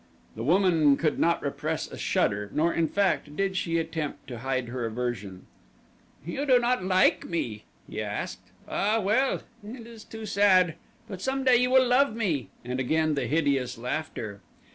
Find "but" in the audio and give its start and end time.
11.07-11.21